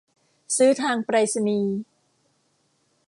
[0.57, 1.77] ซื้อทางไปรษณีย์